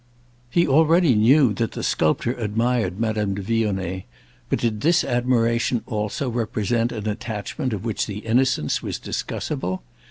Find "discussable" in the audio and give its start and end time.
8.97-9.83